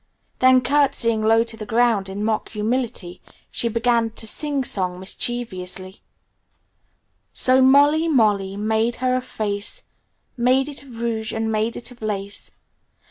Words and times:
Then 0.39 0.61
courtesying 0.61 1.21
low 1.21 1.43
to 1.43 1.55
the 1.55 1.63
ground 1.67 2.09
in 2.09 2.23
mock 2.23 2.49
humility, 2.53 3.21
she 3.51 3.67
began 3.67 4.09
to 4.09 4.25
sing 4.25 4.63
song 4.63 4.99
mischievously: 4.99 5.99
"So 7.33 7.61
Molly, 7.61 8.07
Molly 8.07 8.57
made 8.57 8.95
her 8.95 9.15
a 9.15 9.21
face, 9.21 9.83
Made 10.35 10.67
it 10.67 10.81
of 10.81 11.01
rouge 11.01 11.31
and 11.33 11.51
made 11.51 11.75
it 11.77 11.91
of 11.91 12.01
lace. 12.01 12.49